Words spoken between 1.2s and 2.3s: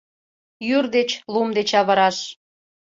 лум деч авыраш.